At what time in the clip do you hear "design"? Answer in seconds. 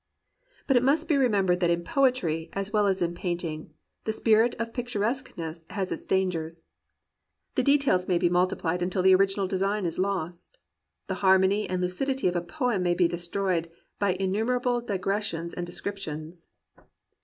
9.45-9.85